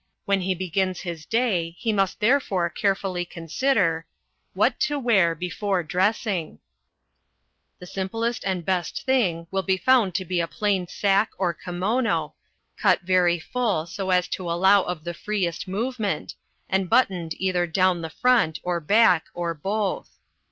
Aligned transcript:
When 0.25 0.41
he 0.41 0.55
begins 0.55 1.01
his 1.01 1.27
day 1.27 1.75
he 1.77 1.93
must 1.93 2.19
therefore 2.19 2.71
carefully 2.71 3.23
consider 3.23 4.07
WHAT 4.55 4.79
TO 4.79 4.97
WEAR 4.97 5.35
BEFORE 5.35 5.83
DRESSING 5.83 6.57
The 7.77 7.85
simplest 7.85 8.43
and 8.43 8.65
best 8.65 9.03
thing 9.03 9.45
will 9.51 9.61
be 9.61 9.77
found 9.77 10.15
to 10.15 10.25
be 10.25 10.39
a 10.39 10.47
plain 10.47 10.87
sacque 10.87 11.33
or 11.37 11.53
kimono, 11.53 12.33
cut 12.77 13.01
very 13.01 13.37
full 13.37 13.85
so 13.85 14.09
as 14.09 14.27
to 14.29 14.49
allow 14.51 14.81
of 14.81 15.03
the 15.03 15.13
freest 15.13 15.67
movement, 15.67 16.33
and 16.67 16.89
buttoned 16.89 17.35
either 17.37 17.67
down 17.67 18.01
the 18.01 18.09
front 18.09 18.59
or 18.63 18.79
back 18.79 19.25
or 19.35 19.53
both. 19.53 20.17